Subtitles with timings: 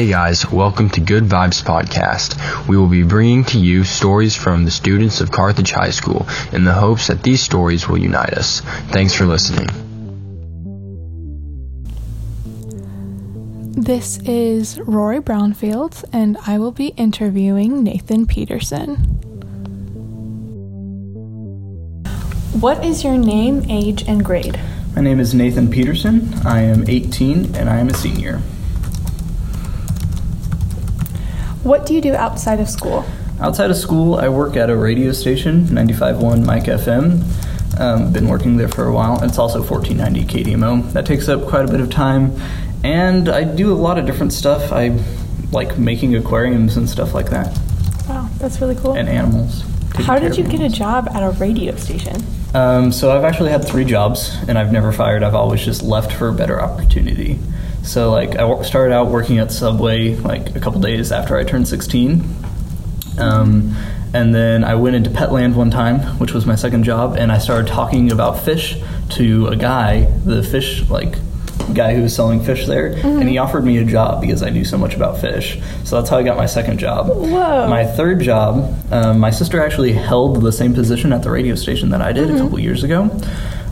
[0.00, 2.66] Hey guys, welcome to Good Vibes Podcast.
[2.66, 6.64] We will be bringing to you stories from the students of Carthage High School in
[6.64, 8.62] the hopes that these stories will unite us.
[8.92, 9.66] Thanks for listening.
[13.74, 18.96] This is Rory Brownfield, and I will be interviewing Nathan Peterson.
[22.58, 24.58] What is your name, age, and grade?
[24.96, 26.32] My name is Nathan Peterson.
[26.46, 28.40] I am 18 and I am a senior.
[31.62, 33.04] What do you do outside of school?
[33.40, 37.22] Outside of school, I work at a radio station, 95.1 Mike FM.
[37.78, 39.22] Um, been working there for a while.
[39.22, 40.24] It's also 1490
[40.54, 40.92] KDMO.
[40.92, 42.32] That takes up quite a bit of time.
[42.82, 44.72] And I do a lot of different stuff.
[44.72, 44.98] I
[45.52, 47.58] like making aquariums and stuff like that,
[48.08, 48.94] Wow, that's really cool.
[48.94, 49.64] and animals.
[49.96, 52.22] How did you of get a job at a radio station?
[52.54, 55.22] Um, so I've actually had three jobs, and I've never fired.
[55.22, 57.38] I've always just left for a better opportunity.
[57.82, 61.66] So like I started out working at Subway like a couple days after I turned
[61.66, 62.22] 16,
[63.18, 63.74] um,
[64.12, 67.38] and then I went into Petland one time, which was my second job, and I
[67.38, 68.76] started talking about fish
[69.10, 71.14] to a guy, the fish like
[71.74, 74.64] guy who was selling fish there, and he offered me a job because I knew
[74.64, 75.58] so much about fish.
[75.84, 77.08] So that's how I got my second job.
[77.08, 77.68] Whoa.
[77.68, 81.90] My third job, um, my sister actually held the same position at the radio station
[81.90, 83.10] that I did a couple years ago.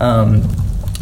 [0.00, 0.48] Um,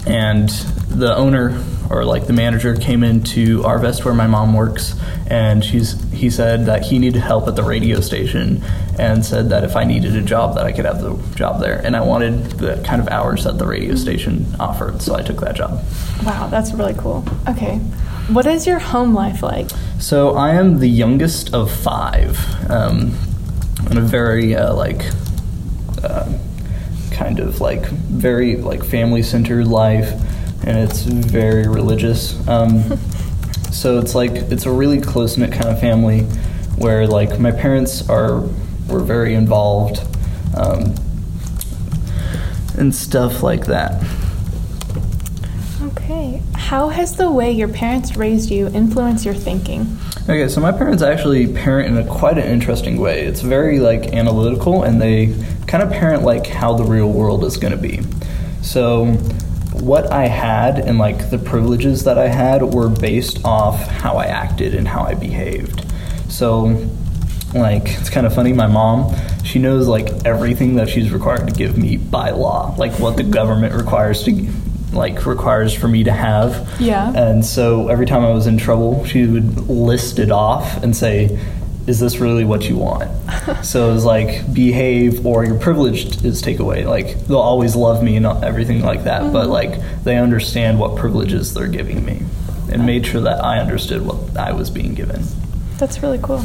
[0.07, 0.49] and
[0.89, 4.95] the owner or like the manager came into Arvest where my mom works
[5.27, 8.63] and she's he said that he needed help at the radio station
[8.99, 11.85] and said that if I needed a job that I could have the job there
[11.85, 15.41] and I wanted the kind of hours that the radio station offered so I took
[15.41, 15.83] that job.
[16.25, 17.25] Wow, that's really cool.
[17.49, 17.79] Okay.
[18.31, 19.69] What is your home life like?
[19.99, 22.39] So I am the youngest of five,
[22.71, 23.13] um,
[23.91, 25.11] in a very uh, like
[26.05, 26.33] uh,
[27.11, 30.13] kind of like very like family centered life,
[30.65, 32.37] and it's very religious.
[32.49, 32.99] Um,
[33.73, 36.23] so it's like it's a really close knit kind of family,
[36.77, 38.41] where like my parents are
[38.89, 40.01] were very involved,
[40.57, 40.95] um,
[42.77, 44.03] and stuff like that.
[45.83, 46.43] Okay.
[46.55, 49.99] How has the way your parents raised you influenced your thinking?
[50.25, 53.23] Okay, so my parents actually parent in a quite an interesting way.
[53.23, 55.35] It's very like analytical, and they
[55.67, 58.01] kind of parent like how the real world is going to be.
[58.63, 59.17] So,
[59.81, 64.27] what I had and like the privileges that I had were based off how I
[64.27, 65.85] acted and how I behaved.
[66.29, 66.89] So,
[67.55, 68.53] like it's kind of funny.
[68.53, 69.15] My mom,
[69.45, 73.23] she knows like everything that she's required to give me by law, like what the
[73.39, 74.49] government requires to
[74.93, 76.69] like requires for me to have.
[76.81, 77.13] Yeah.
[77.15, 81.39] And so every time I was in trouble, she would list it off and say,
[81.87, 83.11] "Is this really what you want?"
[83.63, 86.85] so it was like behave or your privilege is take away.
[86.85, 91.55] Like they'll always love me and everything like that, but like they understand what privileges
[91.55, 92.23] they're giving me,
[92.73, 95.23] and made sure that I understood what I was being given.
[95.79, 96.41] That's really cool.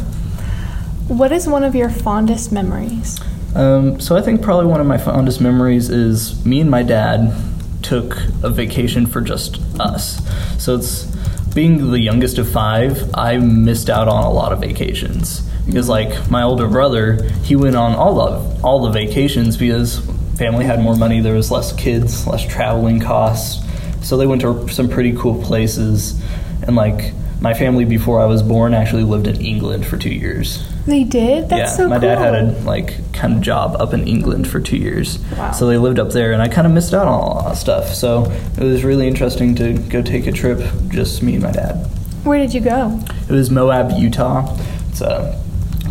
[1.07, 3.19] What is one of your fondest memories?
[3.53, 7.33] Um, so I think probably one of my fondest memories is me and my dad
[7.81, 10.19] took a vacation for just us.
[10.61, 11.14] So it's
[11.55, 16.29] being the youngest of five, I missed out on a lot of vacations because like
[16.29, 20.05] my older brother, he went on all of all the vacations because
[20.37, 23.65] family had more money, there was less kids, less traveling costs.
[24.05, 26.21] So they went to some pretty cool places
[26.67, 30.63] and like my family before I was born actually lived in England for 2 years
[30.87, 31.49] They did?
[31.49, 32.09] That's yeah, so my cool.
[32.09, 35.51] dad had a like kind of job up in England for two years, Wow.
[35.51, 37.57] so they lived up there, and I kind of missed out on a lot of
[37.57, 37.93] stuff.
[37.93, 40.59] So it was really interesting to go take a trip,
[40.89, 41.87] just me and my dad.
[42.23, 42.99] Where did you go?
[43.29, 44.55] It was Moab, Utah.
[44.89, 45.39] It's uh,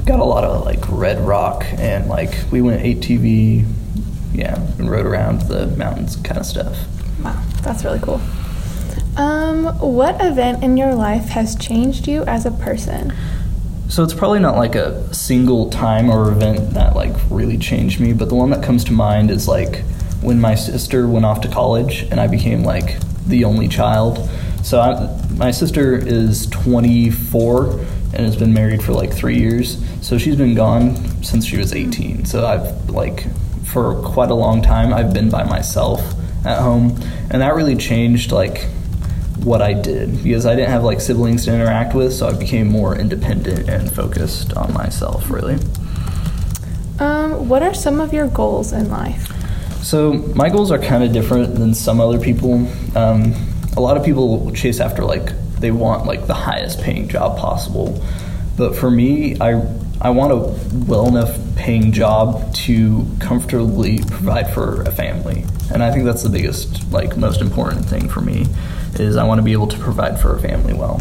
[0.07, 3.67] got a lot of like red rock, and like we went ATV,
[4.33, 6.77] yeah, and rode around the mountains, kind of stuff.
[7.23, 8.21] Wow, that's really cool.
[9.17, 13.13] Um, what event in your life has changed you as a person?
[13.89, 18.13] So it's probably not like a single time or event that like really changed me,
[18.13, 19.85] but the one that comes to mind is like
[20.21, 24.29] when my sister went off to college and I became like the only child.
[24.65, 27.71] So I, my sister is 24
[28.15, 29.85] and has been married for like three years.
[30.01, 32.25] So she's been gone since she was 18.
[32.25, 33.27] So I've like
[33.65, 36.01] for quite a long time I've been by myself
[36.45, 37.01] at home,
[37.31, 38.67] and that really changed like
[39.43, 42.69] what I did because I didn't have like siblings to interact with, so I became
[42.69, 45.57] more independent and focused on myself, really.
[46.99, 49.29] Um, what are some of your goals in life?
[49.83, 52.67] So my goals are kind of different than some other people.
[52.97, 53.35] Um,
[53.77, 58.03] a lot of people chase after like they want like the highest paying job possible,
[58.57, 59.61] but for me, I
[60.05, 65.91] I want a well enough paying job to comfortably provide for a family, and I
[65.91, 68.47] think that's the biggest like most important thing for me
[68.97, 71.01] is I want to be able to provide for a family well.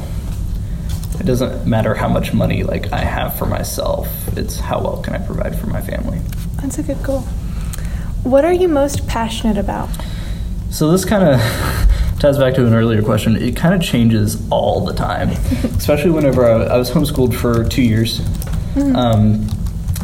[1.19, 4.07] it doesn't matter how much money like I have for myself.
[4.37, 6.19] It's how well can I provide for my family.
[6.61, 7.23] That's a good goal.
[8.23, 9.89] What are you most passionate about?
[10.69, 11.39] So this kind of
[12.19, 13.35] ties back to an earlier question.
[13.35, 15.29] It kind of changes all the time,
[15.77, 18.21] especially whenever I, I was homeschooled for two years.
[18.75, 19.47] Um,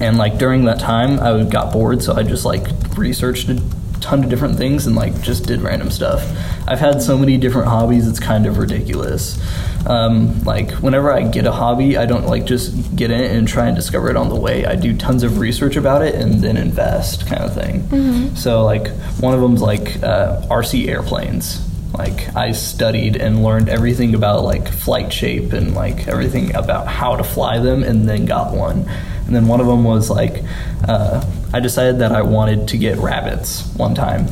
[0.01, 2.67] and like during that time, I got bored, so I just like
[2.97, 3.61] researched a
[3.99, 6.21] ton of different things and like just did random stuff.
[6.67, 9.39] I've had so many different hobbies; it's kind of ridiculous.
[9.85, 13.47] Um, like whenever I get a hobby, I don't like just get in it and
[13.47, 14.65] try and discover it on the way.
[14.65, 18.35] I do tons of research about it and then invest, kind of thing.
[18.35, 18.87] So like
[19.19, 21.65] one of them's like uh, RC airplanes.
[21.93, 27.15] Like I studied and learned everything about like flight shape and like everything about how
[27.15, 28.87] to fly them, and then got one.
[29.25, 30.43] And then one of them was like
[30.87, 34.27] uh, I decided that I wanted to get rabbits one time.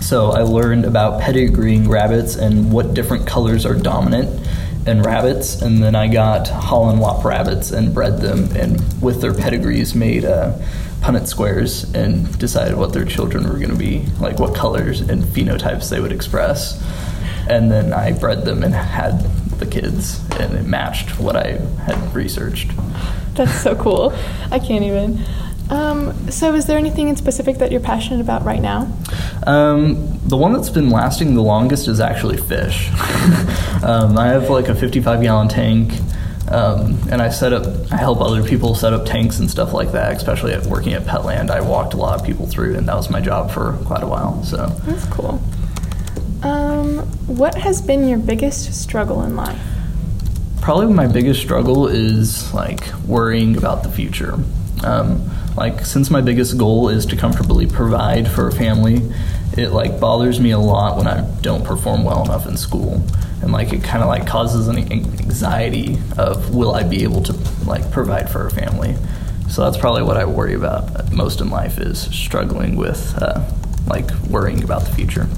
[0.00, 4.41] So I learned about pedigreeing rabbits and what different colors are dominant
[4.86, 9.34] in rabbits, and then I got Holland Lop rabbits and bred them, and with their
[9.34, 10.58] pedigrees made uh,
[11.00, 15.22] Punnett squares and decided what their children were going to be, like what colors and
[15.22, 16.82] phenotypes they would express.
[17.48, 19.20] And then I bred them and had
[19.58, 22.70] the kids, and it matched what I had researched.
[23.34, 24.12] That's so cool.
[24.50, 25.24] I can't even.
[25.72, 28.94] Um, so, is there anything in specific that you're passionate about right now?
[29.46, 32.90] Um, the one that's been lasting the longest is actually fish.
[33.82, 35.94] um, I have like a 55 gallon tank,
[36.50, 39.92] um, and I set up, I help other people set up tanks and stuff like
[39.92, 41.50] that, especially at working at Petland.
[41.50, 44.06] I walked a lot of people through, and that was my job for quite a
[44.06, 44.44] while.
[44.44, 45.40] So, That's cool.
[46.42, 49.58] Um, what has been your biggest struggle in life?
[50.60, 54.38] probably my biggest struggle is like worrying about the future.
[54.84, 59.12] Um, like since my biggest goal is to comfortably provide for a family,
[59.56, 63.02] it like bothers me a lot when I don't perform well enough in school,
[63.42, 67.32] and like it kind of like causes an anxiety of will I be able to
[67.66, 68.96] like provide for a family.
[69.50, 73.46] So that's probably what I worry about most in life is struggling with uh,
[73.86, 75.28] like worrying about the future.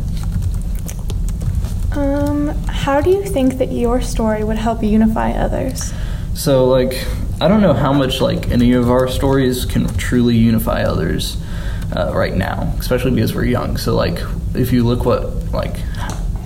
[1.97, 5.93] Um, how do you think that your story would help unify others?
[6.35, 7.07] So like
[7.45, 11.37] I don't know how much like any of our stories can truly unify others
[11.95, 13.77] uh, right now, especially because we're young.
[13.77, 14.19] So like
[14.55, 15.77] if you look what like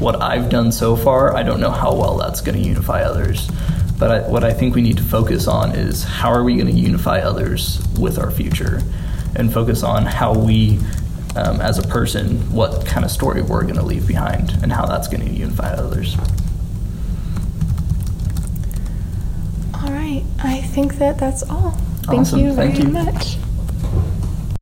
[0.01, 3.49] what I've done so far, I don't know how well that's going to unify others.
[3.97, 6.67] But I, what I think we need to focus on is how are we going
[6.67, 8.83] to unify others with our future,
[9.37, 10.81] and focus on how we,
[11.37, 14.85] um, as a person, what kind of story we're going to leave behind, and how
[14.85, 16.17] that's going to unify others.
[20.43, 21.73] I think that that's all.
[22.05, 22.93] Thank Awesome, you very thank you.
[22.93, 23.37] much.